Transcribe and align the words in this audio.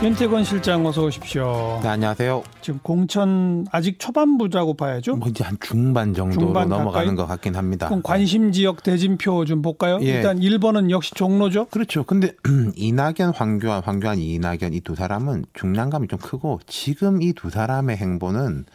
윤태권 0.00 0.44
실장 0.44 0.86
어서 0.86 1.02
오십시오. 1.06 1.80
네, 1.82 1.88
안녕하세요. 1.88 2.44
지금 2.60 2.78
공천 2.84 3.66
아직 3.72 3.98
초반부라고 3.98 4.74
봐야죠. 4.74 5.16
뭐 5.16 5.28
이제 5.28 5.42
한 5.42 5.56
중반 5.60 6.14
정도로 6.14 6.40
중반 6.46 6.68
넘어가는 6.68 6.92
가까이? 7.08 7.16
것 7.16 7.26
같긴 7.26 7.56
합니다. 7.56 7.88
그럼 7.88 8.02
관심 8.04 8.52
지역 8.52 8.84
대진표 8.84 9.44
좀 9.44 9.60
볼까요? 9.60 9.98
예. 10.02 10.06
일단 10.06 10.38
1번은 10.38 10.90
역시 10.90 11.12
종로죠. 11.14 11.64
그렇죠. 11.66 12.04
근데 12.04 12.30
이낙연, 12.76 13.32
황교안, 13.34 13.82
황교안, 13.82 14.18
이낙연 14.18 14.72
이 14.74 14.80
두 14.82 14.94
사람은 14.94 15.46
중량감이 15.54 16.06
좀 16.06 16.20
크고 16.20 16.60
지금 16.68 17.20
이 17.20 17.32
두 17.32 17.50
사람의 17.50 17.96
행보는 17.96 18.66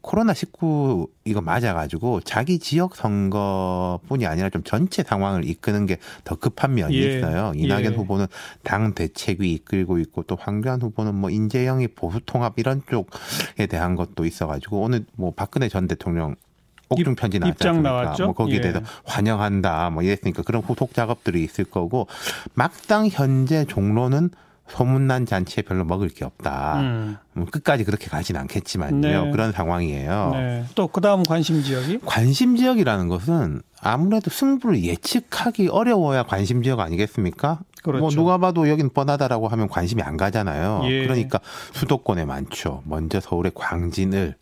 코로나 0.00 0.32
19 0.32 1.06
이거 1.26 1.40
맞아가지고 1.42 2.22
자기 2.22 2.58
지역 2.58 2.96
선거뿐이 2.96 4.26
아니라 4.26 4.48
좀 4.48 4.62
전체 4.64 5.02
상황을 5.02 5.44
이끄는 5.44 5.84
게 5.86 5.98
더 6.24 6.34
급한 6.36 6.74
면이 6.74 6.96
예. 6.96 7.18
있어요. 7.18 7.52
이낙연 7.56 7.92
예. 7.92 7.96
후보는 7.96 8.26
당 8.62 8.94
대책위 8.94 9.52
이끌고 9.52 9.98
있고 9.98 10.22
또 10.22 10.36
황 10.40 10.61
교안 10.62 10.80
후보는 10.80 11.14
뭐 11.14 11.30
인재영이 11.30 11.88
보수 11.88 12.20
통합 12.24 12.58
이런 12.58 12.82
쪽에 12.88 13.66
대한 13.66 13.96
것도 13.96 14.24
있어가지고 14.24 14.80
오늘 14.80 15.04
뭐 15.16 15.32
박근혜 15.34 15.68
전 15.68 15.86
대통령 15.86 16.36
옥중 16.88 17.14
편지 17.14 17.38
나왔지 17.38 17.68
않습니까? 17.68 18.16
뭐 18.24 18.32
거기에 18.34 18.56
예. 18.56 18.60
대해서 18.60 18.80
환영한다 19.04 19.90
뭐 19.90 20.02
이랬으니까 20.02 20.42
그런 20.42 20.62
후속 20.62 20.94
작업들이 20.94 21.42
있을 21.42 21.64
거고 21.64 22.06
막상 22.54 23.08
현재 23.10 23.64
종로는 23.64 24.30
소문난 24.68 25.26
잔치에 25.26 25.62
별로 25.64 25.84
먹을 25.84 26.08
게 26.08 26.24
없다. 26.24 26.80
음. 26.80 27.16
뭐 27.34 27.46
끝까지 27.46 27.84
그렇게 27.84 28.06
가진 28.06 28.36
않겠지만요. 28.36 29.24
네. 29.24 29.30
그런 29.30 29.52
상황이에요. 29.52 30.30
네. 30.32 30.64
또 30.74 30.86
그다음 30.86 31.22
관심 31.24 31.62
지역이 31.62 31.98
관심 32.06 32.56
지역이라는 32.56 33.08
것은 33.08 33.60
아무래도 33.80 34.30
승부를 34.30 34.82
예측하기 34.82 35.68
어려워야 35.68 36.22
관심 36.22 36.62
지역 36.62 36.80
아니겠습니까? 36.80 37.60
그렇죠. 37.82 38.00
뭐 38.00 38.10
누가 38.10 38.38
봐도 38.38 38.68
여긴 38.68 38.88
뻔하다라고 38.90 39.48
하면 39.48 39.68
관심이 39.68 40.02
안 40.02 40.16
가잖아요. 40.16 40.82
예. 40.84 41.02
그러니까 41.02 41.40
수도권에 41.72 42.24
많죠. 42.24 42.82
먼저 42.86 43.20
서울의 43.20 43.52
광진을 43.54 44.36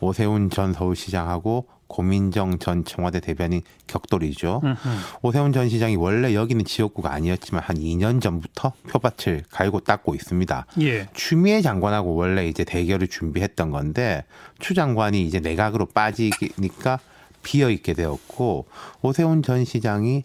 오세훈 0.00 0.50
전 0.50 0.72
서울시장하고 0.72 1.66
고민정 1.86 2.58
전 2.58 2.84
청와대 2.84 3.20
대변인 3.20 3.62
격돌이죠. 3.86 4.60
음흠. 4.64 4.88
오세훈 5.22 5.52
전 5.52 5.68
시장이 5.68 5.96
원래 5.96 6.34
여기는 6.34 6.64
지역구가 6.64 7.12
아니었지만 7.12 7.62
한 7.62 7.76
2년 7.76 8.20
전부터 8.20 8.72
표밭을 8.88 9.44
갈고 9.50 9.80
닦고 9.80 10.14
있습니다. 10.14 10.66
예. 10.80 11.08
추미애 11.14 11.62
장관하고 11.62 12.14
원래 12.14 12.48
이제 12.48 12.64
대결을 12.64 13.08
준비했던 13.08 13.70
건데 13.70 14.24
추 14.58 14.74
장관이 14.74 15.24
이제 15.24 15.40
내각으로 15.40 15.86
빠지니까 15.86 16.98
비어 17.42 17.70
있게 17.70 17.92
되었고 17.92 18.66
오세훈 19.02 19.42
전 19.42 19.64
시장이 19.64 20.24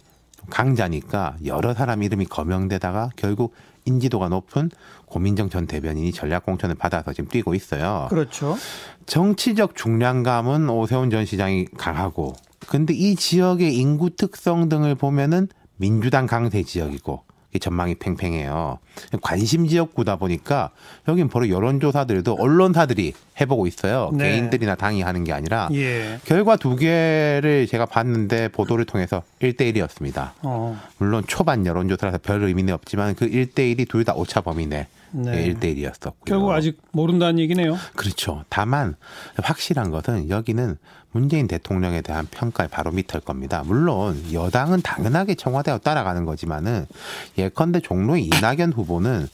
강자니까 0.49 1.37
여러 1.45 1.73
사람 1.73 2.03
이름이 2.03 2.25
거명되다가 2.25 3.09
결국 3.15 3.53
인지도가 3.85 4.29
높은 4.29 4.69
고민정 5.05 5.49
전 5.49 5.65
대변인이 5.65 6.11
전략 6.11 6.45
공천을 6.45 6.75
받아서 6.75 7.13
지금 7.13 7.29
뛰고 7.29 7.55
있어요. 7.55 8.07
그렇죠. 8.09 8.57
정치적 9.05 9.75
중량감은 9.75 10.69
오세훈 10.69 11.09
전 11.09 11.25
시장이 11.25 11.65
강하고 11.77 12.33
근데 12.67 12.93
이 12.93 13.15
지역의 13.15 13.75
인구 13.75 14.09
특성 14.11 14.69
등을 14.69 14.95
보면은 14.95 15.47
민주당 15.77 16.27
강세 16.27 16.63
지역이고 16.63 17.23
이 17.23 17.28
전망이 17.57 17.95
팽팽해요. 17.95 18.77
관심 19.21 19.67
지역구다 19.67 20.17
보니까 20.17 20.69
여긴 21.07 21.29
바로 21.29 21.49
여론조사들도 21.49 22.35
언론사들이 22.39 23.13
해보고 23.41 23.65
있어요. 23.65 24.11
네. 24.13 24.31
개인들이나 24.31 24.75
당이 24.75 25.01
하는 25.01 25.23
게 25.23 25.33
아니라 25.33 25.69
예. 25.73 26.19
결과 26.25 26.57
두 26.57 26.75
개를 26.75 27.65
제가 27.67 27.87
봤는데 27.87 28.49
보도를 28.49 28.85
통해서 28.85 29.23
1대1이었습니다. 29.41 30.31
어. 30.43 30.79
물론 30.99 31.23
초반 31.27 31.65
여론조사라서 31.65 32.19
별 32.19 32.43
의미는 32.43 32.73
없지만 32.73 33.15
그 33.15 33.27
1대1이 33.29 33.87
둘 33.89 34.03
다 34.03 34.13
오차 34.13 34.41
범위 34.41 34.65
내 34.67 34.87
네. 35.11 35.53
1대1이었었고요. 35.53 36.25
결국 36.25 36.51
아직 36.51 36.81
모른다는 36.91 37.39
얘기네요. 37.39 37.77
그렇죠. 37.95 38.43
다만 38.49 38.95
확실한 39.41 39.91
것은 39.91 40.29
여기는 40.29 40.77
문재인 41.11 41.47
대통령에 41.47 42.01
대한 42.01 42.27
평가의 42.29 42.69
바로미터일 42.69 43.23
겁니다. 43.23 43.63
물론 43.65 44.21
여당은 44.31 44.81
당연하게 44.81 45.35
청와대와 45.35 45.79
따라가는 45.79 46.25
거지만은 46.25 46.85
예컨대 47.37 47.79
종로의 47.79 48.25
이낙연 48.25 48.73
후보는 48.73 49.27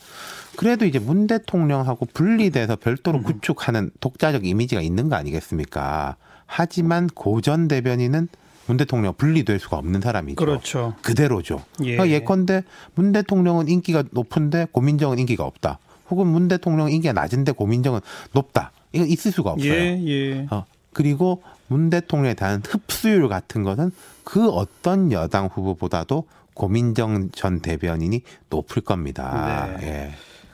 그래도 0.55 0.85
이제 0.85 0.99
문 0.99 1.27
대통령하고 1.27 2.07
분리돼서 2.13 2.77
별도로 2.77 3.21
구축하는 3.21 3.91
독자적 3.99 4.45
이미지가 4.45 4.81
있는 4.81 5.09
거 5.09 5.15
아니겠습니까? 5.17 6.15
하지만 6.45 7.07
고전 7.07 7.67
대변인은 7.67 8.29
문 8.67 8.77
대통령 8.77 9.13
분리될 9.13 9.59
수가 9.59 9.77
없는 9.77 10.01
사람이죠. 10.01 10.35
그렇죠. 10.35 10.95
그대로죠. 11.01 11.63
예. 11.83 11.95
그러니까 11.95 12.09
예컨대 12.15 12.63
문 12.95 13.11
대통령은 13.11 13.67
인기가 13.67 14.03
높은데 14.11 14.67
고민정은 14.71 15.19
인기가 15.19 15.43
없다. 15.45 15.79
혹은 16.09 16.27
문 16.27 16.47
대통령 16.47 16.91
인기가 16.91 17.13
낮은데 17.13 17.51
고민정은 17.51 17.99
높다. 18.33 18.71
이거 18.93 19.05
있을 19.05 19.31
수가 19.31 19.51
없어요. 19.51 19.71
예, 19.73 20.01
예. 20.05 20.47
어, 20.49 20.65
그리고 20.93 21.43
문 21.67 21.89
대통령에 21.89 22.33
대한 22.35 22.61
흡수율 22.67 23.27
같은 23.27 23.63
것은 23.63 23.91
그 24.23 24.49
어떤 24.49 25.11
여당 25.11 25.47
후보보다도 25.47 26.25
고민정 26.53 27.31
전 27.31 27.59
대변인이 27.59 28.21
높을 28.49 28.81
겁니다. 28.81 29.67
네. 29.79 29.87
예. 29.87 30.13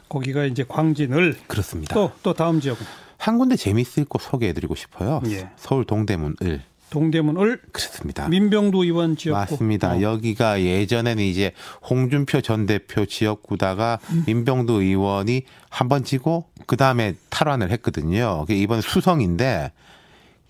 거기가 0.09 0.45
이제 0.45 0.65
광진을 0.67 1.37
그렇습니다. 1.47 1.93
또 1.93 2.11
또 2.23 2.33
다음 2.33 2.59
지역은 2.59 2.85
한 3.17 3.37
군데 3.37 3.55
재밌을 3.55 4.03
곳 4.05 4.21
소개해드리고 4.21 4.73
싶어요. 4.75 5.21
예. 5.27 5.49
서울 5.55 5.85
동대문을 5.85 6.61
동대문을 6.91 7.59
그렇습니다. 7.71 8.27
민병도 8.27 8.83
의원 8.83 9.15
지역구. 9.17 9.39
맞습니다. 9.39 9.93
어. 9.95 10.01
여기가 10.01 10.61
예전에는 10.61 11.23
이제 11.23 11.53
홍준표 11.89 12.41
전 12.41 12.67
대표 12.67 13.05
지역구다가 13.07 13.97
음. 14.11 14.23
민병도 14.27 14.81
의원이 14.81 15.43
한 15.69 15.87
번 15.89 16.03
지고 16.03 16.45
그 16.67 16.77
다음에 16.77 17.15
탈환을 17.31 17.71
했거든요. 17.71 18.45
이번 18.49 18.81
수성인데 18.81 19.71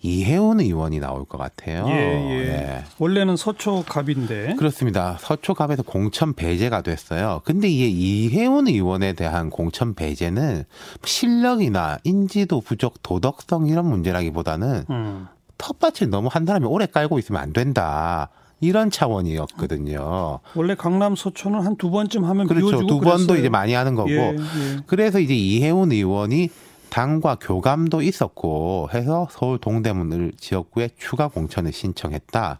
이혜원 0.03 0.59
의원이 0.59 0.99
나올 0.99 1.25
것 1.25 1.37
같아요. 1.37 1.85
예, 1.87 1.93
예. 1.93 2.83
원래는 2.97 3.37
서초갑인데. 3.37 4.55
그렇습니다. 4.57 5.17
서초갑에서 5.21 5.83
공천 5.83 6.33
배제가 6.33 6.81
됐어요. 6.81 7.41
근데 7.45 7.67
이게 7.69 7.87
이혜원 7.87 8.67
의원에 8.67 9.13
대한 9.13 9.51
공천 9.51 9.93
배제는 9.93 10.63
실력이나 11.05 11.99
인지도 12.03 12.61
부족, 12.61 13.03
도덕성 13.03 13.67
이런 13.67 13.85
문제라기보다는 13.85 14.85
음. 14.89 15.27
텃밭을 15.61 16.09
너무 16.09 16.27
한 16.31 16.45
사람이 16.45 16.65
오래 16.65 16.87
깔고 16.87 17.19
있으면 17.19 17.39
안 17.41 17.53
된다. 17.53 18.29
이런 18.63 18.91
차원이었거든요. 18.91 20.39
원래 20.55 20.75
강남 20.75 21.15
서초는 21.15 21.61
한 21.61 21.75
두 21.77 21.89
번쯤 21.89 22.25
하면 22.25 22.47
그렇죠. 22.47 22.81
두 22.85 22.99
번도 22.99 22.99
그랬어요. 22.99 23.37
이제 23.37 23.49
많이 23.49 23.73
하는 23.73 23.95
거고. 23.95 24.09
예, 24.11 24.15
예. 24.35 24.77
그래서 24.85 25.19
이제 25.19 25.33
이혜훈 25.35 25.91
의원이 25.91 26.49
당과 26.89 27.37
교감도 27.39 28.01
있었고 28.01 28.89
해서 28.93 29.27
서울 29.31 29.57
동대문을 29.59 30.33
지역구에 30.37 30.89
추가 30.99 31.29
공천을 31.29 31.71
신청했다. 31.71 32.59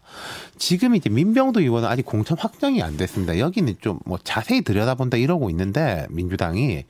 지금 0.56 0.94
이제 0.96 1.10
민병도 1.10 1.60
의원은 1.60 1.86
아직 1.88 2.06
공천 2.06 2.38
확정이 2.38 2.82
안 2.82 2.96
됐습니다. 2.96 3.38
여기는 3.38 3.74
좀 3.80 3.98
뭐 4.06 4.18
자세히 4.24 4.62
들여다본다 4.62 5.18
이러고 5.18 5.50
있는데 5.50 6.06
민주당이 6.10 6.84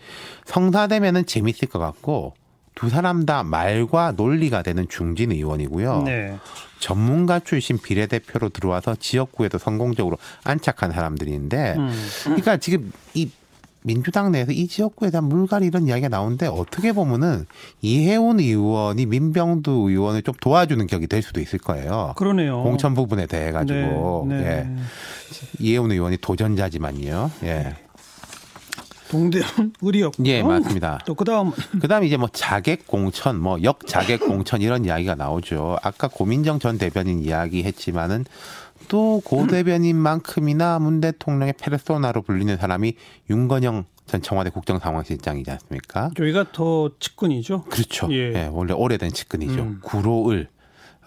성사되면은 0.46 1.26
재밌을 1.26 1.68
것 1.68 1.78
같고 1.80 2.34
두 2.74 2.88
사람 2.88 3.26
다 3.26 3.42
말과 3.42 4.12
논리가 4.12 4.62
되는 4.62 4.88
중진 4.88 5.32
의원이고요. 5.32 6.02
네. 6.04 6.36
전문가 6.78 7.38
출신 7.38 7.78
비례대표로 7.78 8.48
들어와서 8.48 8.96
지역구에도 8.96 9.58
성공적으로 9.58 10.18
안착한 10.42 10.90
사람들인데 10.90 11.74
음. 11.76 11.90
그러니까 12.24 12.56
지금 12.56 12.92
이 13.14 13.30
민주당 13.84 14.30
내에서 14.32 14.52
이 14.52 14.68
지역구에 14.68 15.10
대한 15.10 15.24
물갈이 15.24 15.66
이런 15.66 15.86
이야기가 15.86 16.08
나오는데 16.08 16.46
어떻게 16.46 16.92
보면은 16.92 17.46
이혜훈 17.80 18.40
의원이 18.40 19.06
민병두 19.06 19.70
의원을 19.88 20.22
좀 20.22 20.34
도와주는 20.40 20.86
격이 20.86 21.08
될 21.08 21.22
수도 21.22 21.40
있을 21.40 21.58
거예요. 21.58 22.14
그러네요. 22.16 22.62
공천 22.62 22.94
부분에 22.94 23.26
대해 23.26 23.50
가지고 23.50 24.26
네, 24.28 24.38
네. 24.38 24.46
예. 24.46 24.68
이혜훈 25.58 25.90
의원이 25.90 26.18
도전자지만요. 26.18 27.30
예. 27.44 27.76
동대문 29.12 29.74
의리였고. 29.82 30.24
예, 30.26 30.42
맞습니다. 30.42 30.98
또 31.06 31.14
그다음 31.14 31.52
그다음에 31.80 32.06
이제 32.06 32.16
뭐 32.16 32.28
자객 32.32 32.86
공천, 32.86 33.38
뭐 33.40 33.62
역 33.62 33.86
자객 33.86 34.20
공천 34.20 34.60
이런 34.62 34.84
이야기가 34.84 35.14
나오죠. 35.14 35.76
아까 35.82 36.08
고민정 36.08 36.58
전 36.58 36.78
대변인 36.78 37.22
이야기했지만은 37.22 38.24
또 38.88 39.20
고 39.24 39.46
대변인만큼이나 39.46 40.78
문 40.80 41.00
대통령의 41.00 41.54
페르소나로 41.60 42.22
불리는 42.22 42.56
사람이 42.56 42.94
윤건영 43.30 43.84
전 44.06 44.20
청와대 44.22 44.50
국정상황실장이지 44.50 45.50
않습니까? 45.52 46.10
저희가 46.16 46.46
더 46.52 46.90
측근이죠. 46.98 47.62
그렇죠. 47.70 48.08
예. 48.10 48.32
예, 48.34 48.48
원래 48.50 48.72
오래된 48.72 49.12
측근이죠. 49.12 49.62
음. 49.62 49.78
구로을 49.82 50.48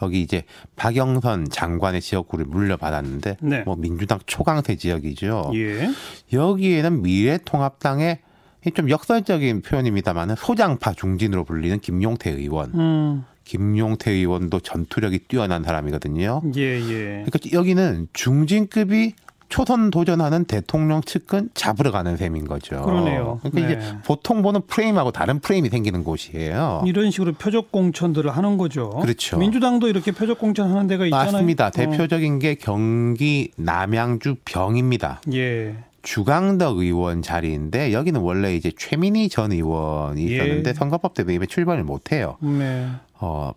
여기 0.02 0.22
이제 0.22 0.44
박영선 0.76 1.50
장관의 1.50 2.02
지역구를 2.02 2.46
물려받았는데 2.46 3.38
네. 3.42 3.62
뭐 3.64 3.76
민주당 3.76 4.20
초강세 4.26 4.76
지역이죠. 4.76 5.52
예. 5.56 5.90
여기에는 6.34 7.02
미래통합당의 7.02 8.20
이좀 8.68 8.90
역설적인 8.90 9.62
표현입니다만 9.62 10.36
소장파 10.36 10.94
중진으로 10.94 11.44
불리는 11.44 11.80
김용태 11.80 12.32
의원. 12.32 12.74
음. 12.74 13.26
김용태 13.44 14.12
의원도 14.12 14.60
전투력이 14.62 15.20
뛰어난 15.28 15.64
사람이거든요. 15.64 16.42
예, 16.56 16.62
예. 16.62 17.24
그러니까 17.26 17.40
여기는 17.54 18.08
중진급이 18.14 19.14
초선 19.56 19.90
도전하는 19.90 20.44
대통령 20.44 21.00
측근 21.00 21.50
잡으러 21.54 21.90
가는 21.90 22.18
셈인 22.18 22.46
거죠. 22.46 22.82
그러네요. 22.82 23.40
그러니까 23.42 23.68
네. 23.68 23.82
이제 23.82 23.98
보통 24.06 24.42
보는 24.42 24.64
프레임하고 24.68 25.14
다른 25.14 25.40
프레임이 25.40 25.70
생기는 25.70 26.04
곳이에요. 26.04 26.84
이런 26.86 27.10
식으로 27.10 27.32
표적 27.32 27.72
공천들을 27.72 28.30
하는 28.30 28.58
거죠. 28.58 28.90
그렇죠. 28.90 29.38
민주당도 29.38 29.88
이렇게 29.88 30.12
표적 30.12 30.40
공천 30.40 30.70
하는 30.72 30.88
데가 30.88 31.06
있잖아요. 31.06 31.32
맞습니다. 31.32 31.68
어. 31.68 31.72
대표적인 31.72 32.40
게 32.40 32.56
경기 32.56 33.52
남양주 33.56 34.36
병입니다. 34.44 35.22
예. 35.34 35.76
주강덕 36.02 36.80
의원 36.80 37.22
자리인데 37.22 37.94
여기는 37.94 38.20
원래 38.20 38.58
이제 38.58 38.74
최민희 38.78 39.30
전 39.30 39.54
의원이 39.54 40.32
예. 40.32 40.36
있었는데 40.36 40.74
선거법 40.74 41.14
때문에 41.14 41.46
출범을 41.46 41.86
못 41.86 42.12
해요. 42.12 42.36
네. 42.42 42.90
어, 43.22 43.54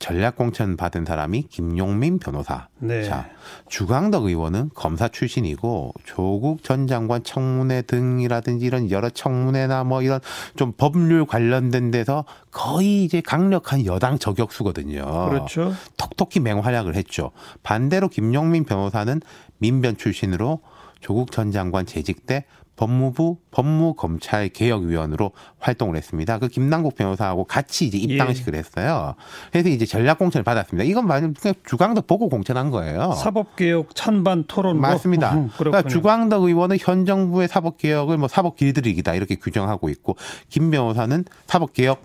전략 0.00 0.34
공천 0.34 0.78
받은 0.78 1.04
사람이 1.04 1.42
김용민 1.50 2.18
변호사. 2.18 2.68
네. 2.78 3.04
자, 3.04 3.28
주강덕 3.68 4.24
의원은 4.24 4.70
검사 4.74 5.08
출신이고 5.08 5.92
조국 6.04 6.64
전 6.64 6.86
장관 6.86 7.22
청문회 7.22 7.82
등이라든지 7.82 8.64
이런 8.64 8.90
여러 8.90 9.10
청문회나 9.10 9.84
뭐 9.84 10.02
이런 10.02 10.18
좀 10.56 10.72
법률 10.72 11.26
관련된 11.26 11.90
데서 11.90 12.24
거의 12.50 13.04
이제 13.04 13.20
강력한 13.20 13.84
여당 13.84 14.18
저격수거든요. 14.18 15.28
그렇죠. 15.28 15.74
톡톡히 15.98 16.40
맹활약을 16.40 16.96
했죠. 16.96 17.30
반대로 17.62 18.08
김용민 18.08 18.64
변호사는 18.64 19.20
민변 19.58 19.98
출신으로 19.98 20.60
조국 21.00 21.30
전 21.30 21.52
장관 21.52 21.84
재직 21.84 22.26
때 22.26 22.46
법무부 22.80 23.36
법무검찰개혁위원으로 23.50 25.32
활동을 25.58 25.96
했습니다. 25.96 26.38
그 26.38 26.48
김남국 26.48 26.96
변호사하고 26.96 27.44
같이 27.44 27.86
이제 27.86 27.98
입당식을 27.98 28.54
했어요. 28.54 29.16
그래서 29.52 29.68
이제 29.68 29.84
전략공천을 29.84 30.44
받았습니다. 30.44 30.88
이건 30.88 31.06
말하면 31.06 31.34
그냥 31.34 31.54
주광덕 31.66 32.06
보고 32.06 32.30
공천한 32.30 32.70
거예요. 32.70 33.12
사법개혁 33.12 33.94
찬반 33.94 34.44
토론으로 34.46 34.80
맞습니다. 34.80 35.34
음, 35.34 35.50
그러니까. 35.58 35.86
주광덕 35.86 36.44
의원은 36.44 36.78
현 36.80 37.04
정부의 37.04 37.48
사법개혁을 37.48 38.16
뭐 38.16 38.28
사법 38.28 38.56
길들이기다 38.56 39.14
이렇게 39.14 39.34
규정하고 39.34 39.90
있고 39.90 40.16
김 40.48 40.70
변호사는 40.70 41.26
사법개혁 41.48 42.02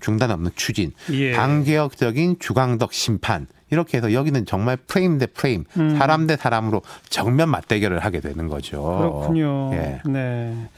중단 0.00 0.30
없는 0.30 0.52
추진, 0.54 0.92
예. 1.10 1.32
반개혁적인 1.32 2.38
주광덕 2.38 2.94
심판 2.94 3.46
이렇게 3.70 3.98
해서 3.98 4.12
여기는 4.12 4.46
정말 4.46 4.76
프레임 4.76 5.18
대 5.18 5.26
프레임, 5.26 5.64
음. 5.76 5.96
사람 5.98 6.26
대 6.26 6.36
사람으로 6.36 6.82
정면 7.08 7.50
맞대결을 7.50 7.98
하게 8.04 8.20
되는 8.20 8.48
거죠. 8.48 8.82
그렇군요. 8.82 9.70
예. 9.74 10.00
네. 10.06 10.68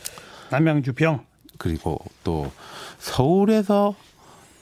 남양주 0.51 0.95
병. 0.95 1.21
그리고 1.59 1.99
또 2.25 2.51
서울에서 2.99 3.95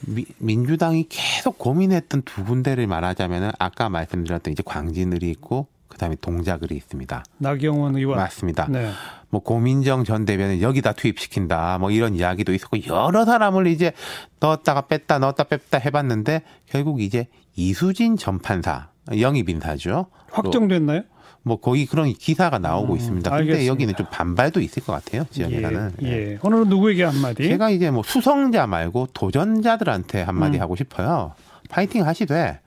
미- 0.01 0.25
민주당이 0.37 1.07
계속 1.09 1.57
고민했던 1.57 2.21
두 2.23 2.43
군데를 2.45 2.87
말하자면은 2.87 3.51
아까 3.59 3.89
말씀드렸던 3.89 4.53
이제 4.53 4.63
광진을이 4.65 5.29
있고 5.31 5.67
그다음에 5.87 6.15
동작을이 6.21 6.75
있습니다. 6.75 7.23
나경원 7.39 7.95
의원. 7.97 8.17
맞습니다. 8.17 8.67
네. 8.69 8.91
뭐 9.29 9.41
고민정 9.41 10.03
전 10.03 10.25
대변인 10.25 10.61
여기다 10.61 10.93
투입시킨다 10.93 11.77
뭐 11.77 11.91
이런 11.91 12.15
이야기도 12.15 12.53
있었고 12.53 12.77
여러 12.87 13.25
사람을 13.25 13.67
이제 13.67 13.91
넣었다가 14.39 14.81
뺐다 14.81 15.19
넣었다 15.19 15.43
뺐다 15.43 15.77
해봤는데 15.77 16.41
결국 16.65 17.01
이제 17.01 17.27
이수진 17.55 18.17
전 18.17 18.39
판사 18.39 18.89
영입 19.19 19.49
인사죠. 19.49 20.07
확정됐나요? 20.31 21.03
뭐 21.41 21.59
거의 21.59 21.85
그런 21.85 22.11
기사가 22.13 22.59
나오고 22.59 22.93
음, 22.93 22.97
있습니다. 22.97 23.29
근데 23.29 23.41
알겠습니다. 23.41 23.71
여기는 23.71 23.95
좀 23.95 24.05
반발도 24.11 24.59
있을 24.61 24.83
것 24.83 24.93
같아요 24.93 25.23
지역에서는. 25.31 25.93
예. 26.03 26.07
예. 26.33 26.39
오늘은 26.41 26.67
누구에게 26.69 27.03
한마디? 27.03 27.47
제가 27.47 27.69
이제 27.69 27.91
뭐 27.91 28.03
수성자 28.03 28.67
말고 28.67 29.07
도전자들한테 29.13 30.21
한마디 30.21 30.57
음. 30.57 30.61
하고 30.61 30.75
싶어요. 30.75 31.33
파이팅 31.69 32.05
하시되 32.05 32.59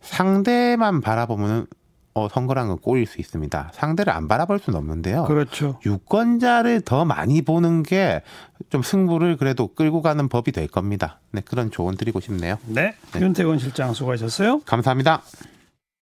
상대만 0.00 1.00
바라보면 1.00 1.66
어, 2.16 2.28
선거란 2.30 2.68
건 2.68 2.78
꼬일 2.78 3.04
수 3.06 3.20
있습니다. 3.20 3.72
상대를 3.74 4.10
안 4.10 4.26
바라볼 4.26 4.58
수는 4.58 4.78
없는데요. 4.78 5.24
그렇죠. 5.24 5.78
유권자를 5.84 6.80
더 6.80 7.04
많이 7.04 7.42
보는 7.42 7.82
게 7.82 8.22
좀 8.70 8.82
승부를 8.82 9.36
그래도 9.36 9.68
끌고 9.68 10.00
가는 10.02 10.28
법이 10.28 10.50
될 10.50 10.66
겁니다. 10.66 11.20
네, 11.30 11.42
그런 11.44 11.70
조언 11.70 11.96
드리고 11.96 12.20
싶네요. 12.20 12.56
네. 12.66 12.94
윤태권 13.14 13.58
실장 13.58 13.92
수고하셨어요. 13.92 14.60
감사합니다. 14.60 15.22